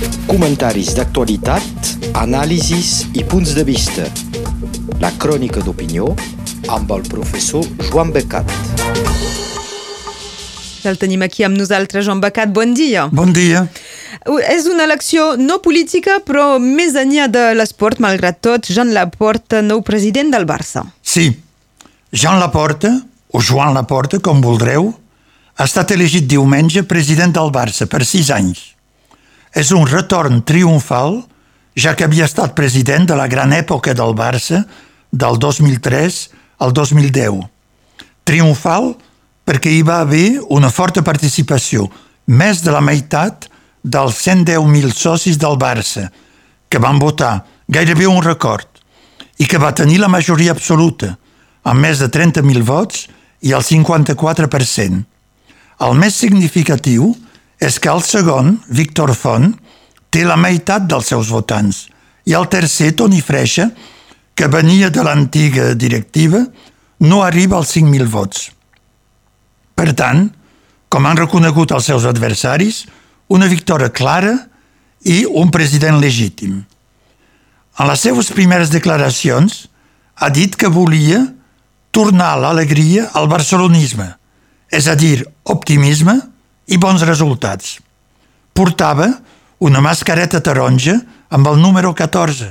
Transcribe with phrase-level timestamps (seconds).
[0.00, 4.06] Comentaris d'actualitat, anàlisis i punts de vista.
[5.02, 6.06] La crònica d'opinió
[6.72, 8.48] amb el professor Joan Becat.
[10.80, 12.48] Ja el tenim aquí amb nosaltres, Joan Becat.
[12.56, 13.10] Bon dia.
[13.12, 13.66] Bon dia.
[14.48, 19.84] És una elecció no política, però més enllà de l'esport, malgrat tot, Jean Laporta, nou
[19.84, 20.86] president del Barça.
[21.02, 21.28] Sí,
[22.08, 22.96] Jean Laporta,
[23.36, 24.94] o Joan Laporta, com voldreu,
[25.60, 28.70] ha estat elegit diumenge president del Barça per sis anys.
[29.54, 31.22] És un retorn triomfal,
[31.74, 34.64] ja que havia estat president de la gran època del Barça
[35.10, 36.20] del 2003
[36.62, 37.40] al 2010.
[38.24, 38.94] Triomfal
[39.46, 41.88] perquè hi va haver una forta participació,
[42.26, 43.48] més de la meitat
[43.82, 46.10] dels 110.000 socis del Barça,
[46.68, 48.68] que van votar gairebé un record,
[49.38, 51.16] i que va tenir la majoria absoluta,
[51.64, 53.08] amb més de 30.000 vots
[53.42, 55.02] i el 54%.
[55.80, 57.29] El més significatiu és
[57.60, 59.52] que el segon, Víctor Font,
[60.10, 61.88] té la meitat dels seus votants,
[62.24, 63.68] i el tercer, Toni Freixa,
[64.34, 66.40] que venia de l'antiga directiva,
[67.00, 68.48] no arriba als 5.000 vots.
[69.76, 70.30] Per tant,
[70.88, 72.86] com han reconegut els seus adversaris,
[73.28, 74.34] una victòria clara
[75.04, 76.64] i un president legítim.
[77.80, 79.68] En les seves primeres declaracions
[80.16, 81.22] ha dit que volia
[81.92, 84.08] tornar l'alegria al barcelonisme,
[84.70, 86.18] és a dir, optimisme
[86.70, 87.78] i bons resultats.
[88.54, 89.10] Portava
[89.60, 90.96] una mascareta taronja
[91.30, 92.48] amb el número 14,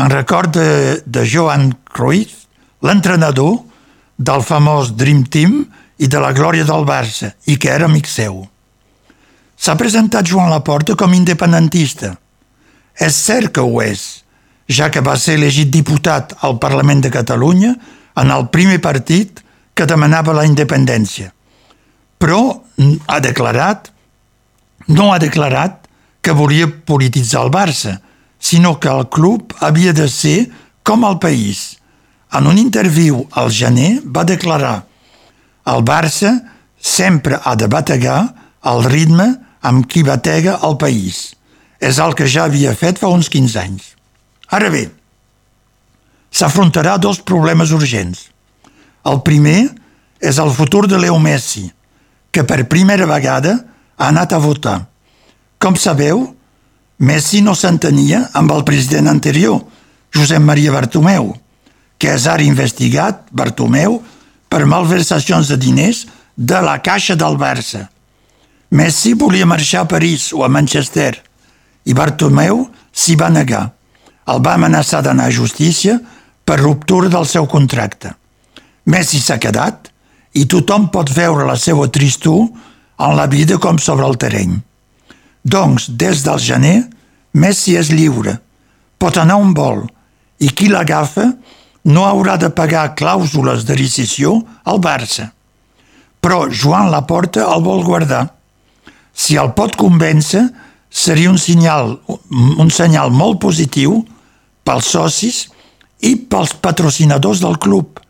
[0.00, 2.46] en record de, de Johan Cruyff,
[2.80, 3.58] l'entrenador
[4.16, 5.60] del famós Dream Team
[6.00, 8.46] i de la glòria del Barça, i que era amic seu.
[9.60, 12.14] S'ha presentat Joan Laporta com independentista.
[12.96, 14.22] És cert que ho és,
[14.70, 17.74] ja que va ser elegit diputat al Parlament de Catalunya
[18.20, 19.42] en el primer partit
[19.74, 21.32] que demanava la independència.
[22.20, 22.60] Però
[23.08, 23.88] ha declarat,
[24.92, 25.88] no ha declarat
[26.20, 27.96] que volia polititzar el Barça,
[28.38, 30.50] sinó que el club havia de ser
[30.84, 31.80] com el país.
[32.32, 34.90] En un interviu al gener va declarar
[35.70, 36.32] el Barça
[36.80, 39.26] sempre ha de bategar el ritme
[39.60, 41.34] amb qui batega el país.
[41.80, 43.84] És el que ja havia fet fa uns 15 anys.
[44.50, 44.88] Ara bé,
[46.32, 48.28] s'afrontarà dos problemes urgents.
[49.04, 49.70] El primer
[50.20, 51.70] és el futur de Leo Messi,
[52.30, 53.56] que per primera vegada
[53.96, 54.86] ha anat a votar.
[55.58, 56.34] Com sabeu,
[57.00, 59.60] Messi no s'entenia amb el president anterior,
[60.12, 61.32] Josep Maria Bartomeu,
[61.98, 64.00] que és ara investigat, Bartomeu,
[64.50, 67.86] per malversacions de diners de la caixa del Barça.
[68.70, 71.14] Messi volia marxar a París o a Manchester
[71.84, 73.70] i Bartomeu s'hi va negar.
[74.30, 75.98] El va amenaçar d'anar a justícia
[76.44, 78.12] per ruptura del seu contracte.
[78.86, 79.89] Messi s'ha quedat
[80.34, 82.46] i tothom pot veure la seva tristor
[83.00, 84.58] en la vida com sobre el terreny.
[85.42, 86.78] Doncs, des del gener,
[87.32, 88.36] Messi és lliure,
[88.98, 89.84] pot anar on vol
[90.42, 91.30] i qui l'agafa
[91.90, 95.30] no haurà de pagar clàusules de rescisió al Barça.
[96.20, 98.26] Però Joan Laporta el vol guardar
[99.20, 100.46] si el pot convèncer,
[100.90, 101.98] seria un senyal,
[102.30, 104.00] un senyal molt positiu
[104.66, 105.42] pels socis
[106.06, 108.00] i pels patrocinadors del club,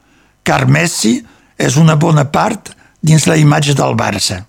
[0.46, 1.18] car Messi
[1.60, 2.72] és una bona part
[3.04, 4.40] dins la imatge del Barça.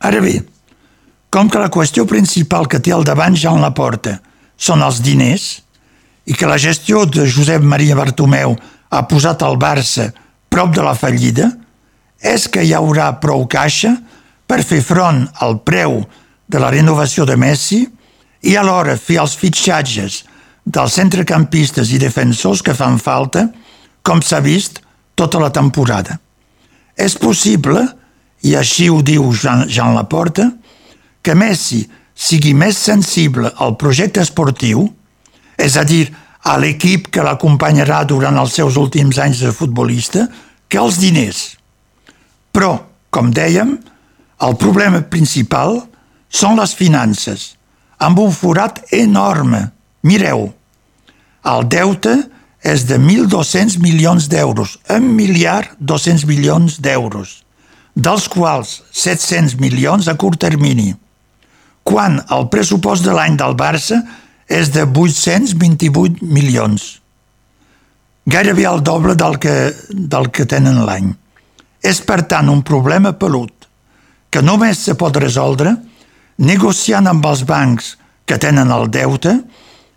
[0.00, 0.38] Ara bé,
[1.30, 4.16] com que la qüestió principal que té al davant Jean Laporta
[4.56, 5.60] són els diners
[6.30, 8.56] i que la gestió de Josep Maria Bartomeu
[8.90, 10.10] ha posat el Barça
[10.50, 11.50] prop de la fallida,
[12.20, 13.94] és que hi haurà prou caixa
[14.50, 16.00] per fer front al preu
[16.50, 17.84] de la renovació de Messi
[18.42, 20.24] i alhora fer els fitxatges
[20.66, 23.46] dels centrecampistes i defensors que fan falta,
[24.02, 24.82] com s'ha vist
[25.20, 26.16] tota la temporada.
[26.96, 27.84] És possible,
[28.44, 30.48] i així ho diu Jean, Jean Laporta,
[31.20, 31.84] que Messi
[32.16, 34.86] sigui més sensible al projecte esportiu,
[35.60, 36.08] és a dir,
[36.40, 40.24] a l'equip que l'acompanyarà durant els seus últims anys de futbolista,
[40.68, 41.42] que els diners.
[42.52, 42.72] Però,
[43.12, 43.74] com dèiem,
[44.40, 45.82] el problema principal
[46.32, 47.50] són les finances,
[48.00, 49.66] amb un forat enorme.
[50.08, 50.46] Mireu,
[51.44, 52.14] el deute
[52.62, 57.40] és de 1.200 milions d'euros, 1 miliard 200 milions d'euros,
[57.94, 60.92] dels quals 700 milions a curt termini,
[61.82, 64.02] quan el pressupost de l'any del Barça
[64.50, 67.00] és de 828 milions,
[68.26, 71.14] gairebé el doble del que, del que tenen l'any.
[71.80, 73.66] És, per tant, un problema pelut
[74.30, 75.72] que només se pot resoldre
[76.44, 77.94] negociant amb els bancs
[78.28, 79.32] que tenen el deute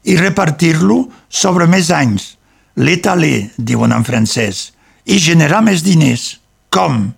[0.07, 2.33] i repartir-lo sobre més anys,
[2.75, 4.71] l'étaler, diuen en francès,
[5.05, 6.37] i generar més diners.
[6.73, 7.11] Com?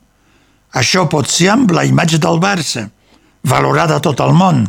[0.76, 2.90] Això pot ser amb la imatge del Barça,
[3.46, 4.66] valorada a tot el món,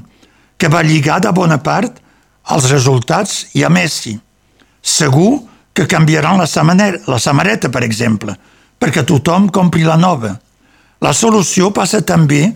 [0.57, 1.99] que va lligar de bona part
[2.47, 4.15] als resultats i a Messi.
[4.83, 5.43] Segur
[5.75, 8.37] que canviaran la, samanera, la samareta, per exemple,
[8.79, 10.37] perquè tothom compri la nova.
[11.03, 12.47] La solució passa també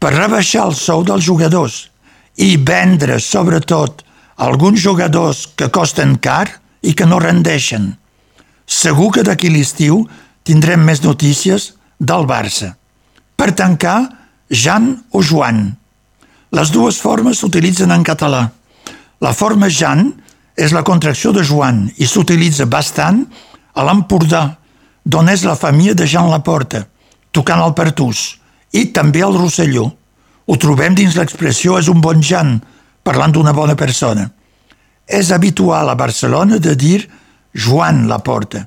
[0.00, 1.84] per rebaixar el sou dels jugadors
[2.42, 4.02] i vendre, sobretot,
[4.42, 6.48] alguns jugadors que costen car
[6.84, 7.94] i que no rendeixen.
[8.66, 10.04] Segur que d'aquí l'estiu
[10.44, 12.74] tindrem més notícies del Barça.
[13.36, 13.98] Per tancar,
[14.50, 15.66] Jan o Joan.
[16.54, 18.44] Les dues formes s'utilitzen en català.
[19.24, 20.12] La forma Jan
[20.54, 23.24] és la contracció de Joan i s'utilitza bastant
[23.74, 24.44] a l'Empordà,
[25.04, 26.84] d'on és la família de Jean Laporta,
[27.32, 28.38] tocant el Pertús,
[28.72, 29.88] i també al Rosselló.
[30.46, 32.58] Ho trobem dins l'expressió és un bon Jan,
[33.02, 34.28] parlant d'una bona persona.
[35.06, 37.04] És habitual a Barcelona de dir
[37.54, 38.64] Joan Laporta,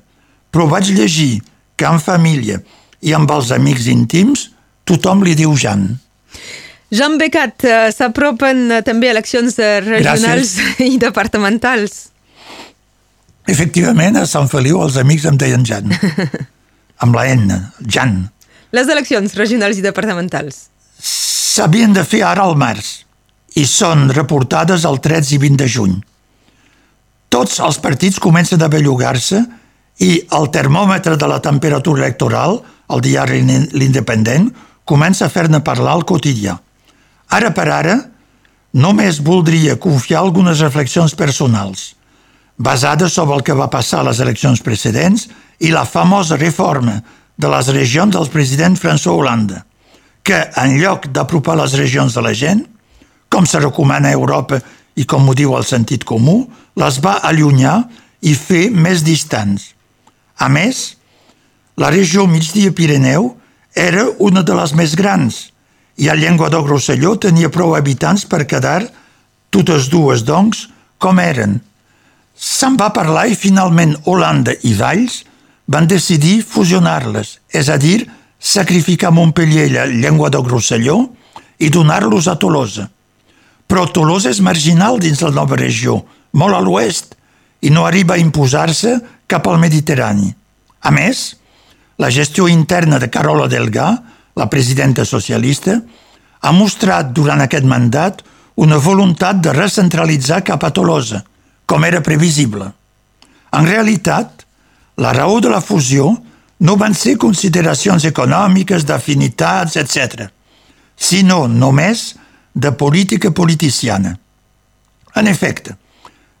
[0.50, 1.40] però vaig llegir
[1.76, 2.60] que en família
[3.02, 4.48] i amb els amics íntims
[4.88, 5.88] tothom li diu Jan.
[6.88, 10.86] Jean Becat, uh, s'apropen uh, també eleccions regionals Gràcies.
[10.94, 11.98] i departamentals.
[13.48, 15.92] Efectivament, a Sant Feliu els amics em deien Jan.
[17.04, 17.54] amb la N,
[17.86, 18.28] Jan.
[18.74, 20.66] Les eleccions regionals i departamentals.
[20.98, 22.98] S'havien de fer ara al març
[23.58, 25.94] i són reportades el 13 i 20 de juny.
[27.38, 29.38] Tots els partits comencen a bellugar-se
[30.02, 32.56] i el termòmetre de la temperatura electoral,
[32.90, 33.44] el diari
[33.78, 34.48] L'Independent,
[34.82, 36.56] comença a fer-ne parlar al quotidià.
[37.38, 37.94] Ara per ara,
[38.74, 41.92] només voldria confiar algunes reflexions personals,
[42.58, 45.28] basades sobre el que va passar a les eleccions precedents
[45.62, 46.96] i la famosa reforma
[47.38, 49.62] de les regions del president François Hollande,
[50.26, 52.66] que, en lloc d'apropar les regions de la gent,
[53.30, 54.58] com se recomana a Europa
[54.98, 56.42] i com ho diu el sentit comú,
[56.78, 57.84] les va allunyar
[58.20, 59.72] i fer més distants.
[60.38, 60.98] A més,
[61.78, 63.30] la regió migdia-Pirineu
[63.78, 65.46] era una de les més grans
[65.98, 68.82] i el Llenguadoc-Rosselló tenia prou habitants per quedar
[69.54, 70.66] totes dues, doncs,
[70.98, 71.58] com eren.
[72.34, 75.22] Se'n va parlar i finalment Holanda i Valls
[75.66, 78.06] van decidir fusionar-les, és a dir,
[78.38, 81.00] sacrificar Montpellier i Llenguadoc-Rosselló
[81.58, 82.86] i donar-los a Tolosa.
[83.68, 86.00] Però Tolosa és marginal dins la nova regió,
[86.32, 87.14] molt a l'oest,
[87.60, 88.94] i no arriba a imposar-se
[89.28, 90.30] cap al Mediterrani.
[90.80, 91.36] A més,
[91.98, 93.88] la gestió interna de Carola Delgà,
[94.38, 95.76] la presidenta socialista,
[96.40, 98.22] ha mostrat durant aquest mandat
[98.62, 101.22] una voluntat de recentralitzar cap a Tolosa,
[101.66, 102.70] com era previsible.
[103.54, 104.46] En realitat,
[104.98, 106.10] la raó de la fusió
[106.58, 110.30] no van ser consideracions econòmiques, d'afinitats, etc.,
[110.98, 112.16] sinó només
[112.58, 114.18] de política politiciana.
[115.14, 115.76] En efecte,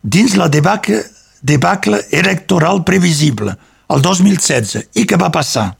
[0.02, 1.04] dins la debacle,
[1.40, 3.54] debacle electoral previsible
[3.94, 5.70] el 2016 i què va passar?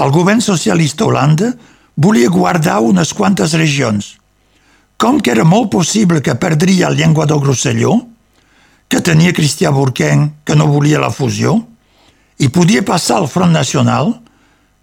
[0.00, 1.52] El govern socialista Holanda
[1.94, 4.14] volia guardar unes quantes regions.
[4.96, 7.98] Com que era molt possible que perdria el Llenguadoc-Rosselló,
[8.88, 11.58] que tenia Cristià Burquenc, que no volia la fusió,
[12.40, 14.16] i podia passar al Front Nacional,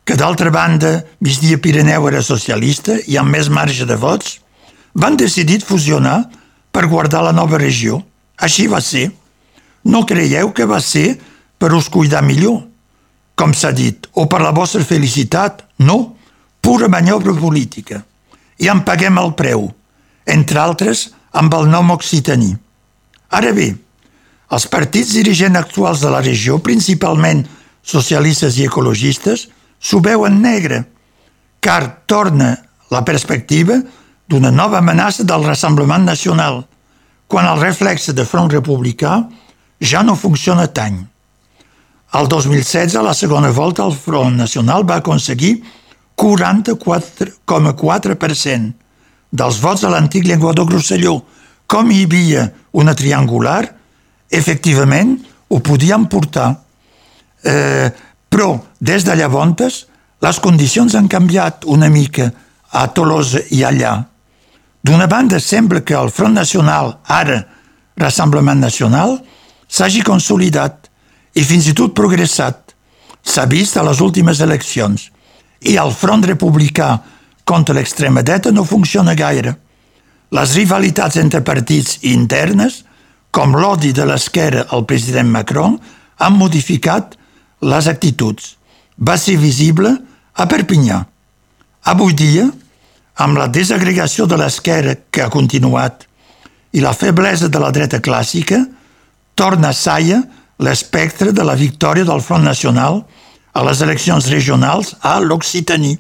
[0.06, 4.38] que d'altra banda Migdia Pirineu era socialista i amb més marge de vots,
[4.98, 6.26] van decidir fusionar
[6.74, 8.02] per guardar la nova regió.
[8.38, 9.12] Així va ser.
[9.86, 11.20] No creieu que va ser
[11.58, 12.64] per us cuidar millor,
[13.38, 15.64] com s'ha dit, o per la vostra felicitat.
[15.78, 16.18] No,
[16.62, 18.02] pura maniobra política.
[18.58, 19.68] I en paguem el preu,
[20.26, 22.56] entre altres amb el nom occitaní.
[23.30, 23.70] Ara bé,
[24.50, 27.46] els partits dirigents actuals de la regió, principalment
[27.86, 29.46] socialistes i ecologistes,
[29.78, 30.82] s'ho veuen negre,
[31.62, 32.56] car torna
[32.90, 33.78] la perspectiva
[34.28, 36.66] d'una nova amenaça del Rassemblement Nacional,
[37.28, 39.30] quan el reflexe de Front Republicà
[39.80, 41.08] ja no funciona tant.
[42.16, 45.64] El 2016, a la segona volta, el Front Nacional va aconseguir
[46.18, 48.72] 44,4%
[49.30, 51.22] dels vots a l'antic Llenguadoc-Rosselló.
[51.68, 53.76] Com hi havia una triangular,
[54.32, 55.20] efectivament
[55.50, 56.56] ho podíem portar.
[57.44, 57.92] Eh,
[58.30, 59.88] però, des de llavors,
[60.24, 62.32] les condicions han canviat una mica
[62.72, 64.08] a Tolosa i allà.
[64.88, 67.42] D'una banda, sembla que el Front Nacional, ara
[68.00, 69.18] Rassemblement Nacional,
[69.68, 70.88] s'hagi consolidat
[71.36, 72.72] i fins i tot progressat.
[73.20, 75.10] S'ha vist a les últimes eleccions.
[75.68, 76.94] I el front republicà
[77.44, 79.58] contra l'extrema dreta no funciona gaire.
[80.32, 82.86] Les rivalitats entre partits internes,
[83.32, 85.76] com l'odi de l'esquerra al president Macron,
[86.24, 87.18] han modificat
[87.60, 88.56] les actituds.
[89.04, 89.92] Va ser visible
[90.32, 91.02] a Perpinyà.
[91.92, 92.48] Avui dia,
[93.18, 96.06] amb la desagregació de l'esquerra que ha continuat
[96.78, 98.60] i la feblesa de la dreta clàssica,
[99.36, 100.22] torna a Saia
[100.62, 103.02] l'espectre de la victòria del Front Nacional
[103.54, 105.96] a les eleccions regionals a l'Occitaní.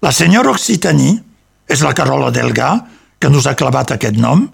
[0.00, 1.14] La senyora Occitaní
[1.68, 2.72] és la Carola Delgà,
[3.20, 4.46] que nos ha clavat aquest nom,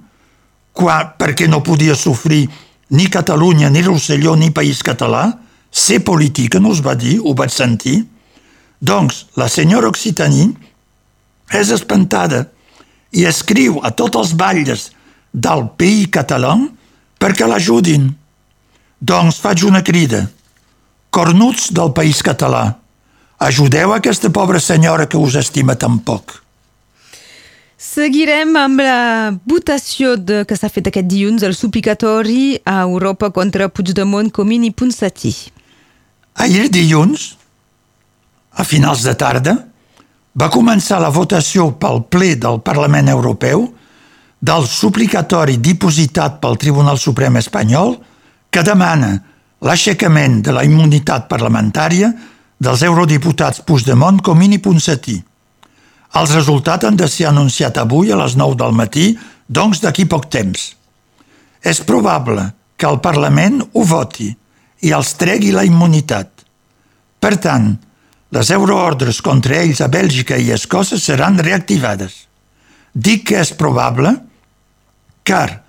[0.76, 2.44] qua, perquè no podia sofrir
[2.90, 5.30] ni Catalunya, ni Rosselló, ni País Català,
[5.70, 8.04] ser política, no us va dir, ho vaig sentir.
[8.78, 10.50] Doncs la senyora Occitanie
[11.52, 12.46] és espantada
[13.12, 14.88] i escriu a tots els balles
[15.32, 16.56] del país català
[17.20, 18.08] perquè l'ajudin.
[19.00, 20.26] Doncs faig una crida.
[21.10, 22.76] Cornuts del país català,
[23.38, 26.42] ajudeu aquesta pobra senyora que us estima tan poc.
[27.76, 33.68] Seguirem amb la votació de, que s'ha fet aquest dilluns, el suplicatori a Europa contra
[33.68, 35.34] Puigdemont, Comín i Ponsatí.
[36.40, 37.34] Ahir dilluns,
[38.56, 39.56] a finals de tarda,
[40.36, 43.64] va començar la votació pel ple del Parlament Europeu
[44.46, 47.96] del suplicatori dipositat pel Tribunal Suprem espanyol
[48.52, 49.14] que demana
[49.64, 52.12] l'aixecament de la immunitat parlamentària
[52.60, 55.16] dels eurodiputats Puigdemont, Comín i Ponsatí.
[56.16, 59.10] Els resultats han de ser anunciat avui a les 9 del matí,
[59.48, 60.70] doncs d'aquí poc temps.
[61.64, 64.28] És probable que el Parlament ho voti
[64.84, 66.44] i els tregui la immunitat.
[67.20, 67.72] Per tant,
[68.36, 72.26] les euroordres contra ells a Bèlgica i Escòcia seran reactivades.
[72.92, 74.12] Dic que és probable
[75.24, 75.62] car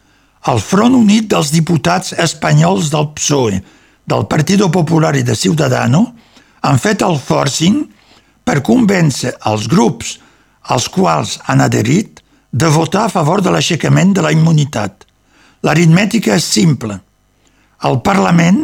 [0.52, 3.62] el Front Unit dels Diputats Espanyols del PSOE,
[4.08, 6.04] del Partido Popular i de Ciudadano
[6.68, 7.82] han fet el forcing
[8.48, 10.18] per convèncer els grups
[10.76, 12.22] als quals han adherit
[12.52, 15.06] de votar a favor de l'aixecament de la immunitat.
[15.64, 17.00] L'aritmètica és simple.
[17.88, 18.64] El Parlament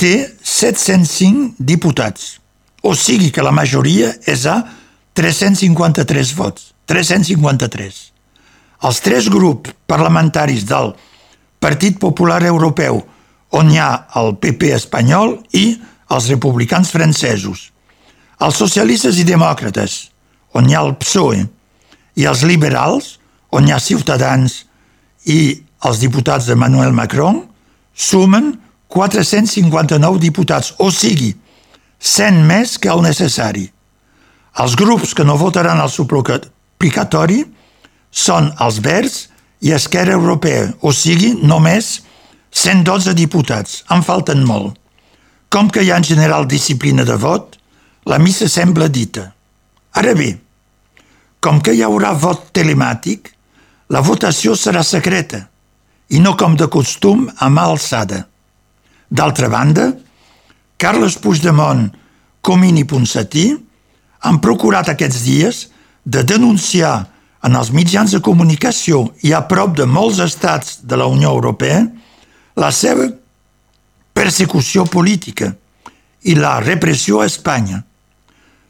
[0.00, 2.41] té 705 diputats,
[2.82, 4.60] o sigui que la majoria és a
[5.14, 6.72] 353 vots.
[6.90, 7.98] 353.
[8.82, 10.92] Els tres grups parlamentaris del
[11.62, 12.98] Partit Popular Europeu,
[13.54, 15.76] on hi ha el PP espanyol i
[16.12, 17.68] els republicans francesos,
[18.42, 20.08] els socialistes i demòcrates,
[20.58, 21.44] on hi ha el PSOE,
[22.18, 23.16] i els liberals,
[23.54, 24.64] on hi ha Ciutadans
[25.30, 27.44] i els diputats de Manuel Macron,
[27.94, 28.56] sumen
[28.92, 31.32] 459 diputats, o sigui,
[32.02, 33.68] 100 més que el necessari.
[34.62, 37.44] Els grups que no votaran al suplicatori
[38.10, 39.18] són els Verds
[39.62, 42.00] i Esquerra Europea, o sigui, només
[42.50, 43.84] 112 diputats.
[43.94, 44.74] En falten molt.
[45.48, 47.56] Com que hi ha en general disciplina de vot,
[48.10, 49.28] la missa sembla dita.
[49.94, 50.32] Ara bé,
[51.40, 53.30] com que hi haurà vot telemàtic,
[53.92, 55.46] la votació serà secreta
[56.12, 58.24] i no com de costum a mà alçada.
[59.08, 59.92] D'altra banda,
[60.82, 61.92] Carles Puigdemont,
[62.42, 63.44] Comín i Ponsatí
[64.26, 65.60] han procurat aquests dies
[66.02, 66.96] de denunciar
[67.46, 71.84] en els mitjans de comunicació i a prop de molts estats de la Unió Europea
[72.58, 73.06] la seva
[74.10, 75.52] persecució política
[76.26, 77.78] i la repressió a Espanya.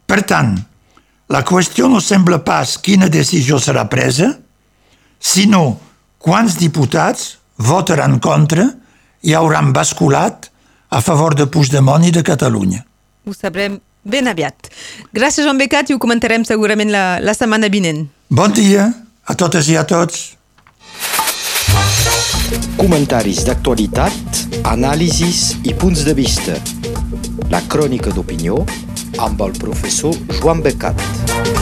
[0.05, 0.53] Per tant,
[1.33, 4.35] la qüestió no sembla pas quina decisió serà presa,
[5.17, 5.79] sinó
[6.21, 8.69] quants diputats votaran contra
[9.25, 10.52] i hauran basculat
[10.93, 12.85] a favor de Puigdemont i de Catalunya.
[13.25, 14.69] Ho sabrem ben aviat.
[15.17, 18.05] Gràcies, Joan Becat, i ho comentarem segurament la, la setmana vinent.
[18.29, 18.91] Bon dia
[19.25, 20.37] a totes i a tots.
[22.77, 26.59] Comentaris d'actualitat, anàlisis i punts de vista.
[27.55, 28.61] La crònica d'opinió
[29.23, 31.62] amb el professor Joan Becat.